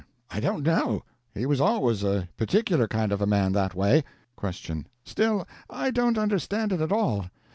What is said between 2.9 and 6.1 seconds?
of a man that way. Q. Still, I